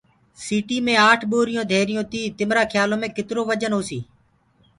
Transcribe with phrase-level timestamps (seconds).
[0.45, 4.03] سيٚٽينٚ مي آٺ ٻوريٚونٚ ڌيريٚونٚ تيٚ تمرآ کيآلو مي ڪترو وجن هوسيٚ